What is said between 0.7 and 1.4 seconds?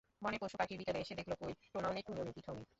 বিকেলে এসে